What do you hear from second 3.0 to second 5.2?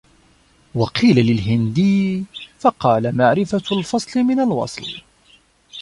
مَعْرِفَةُ الْفَصْلِ مِنْ الْوَصْلِ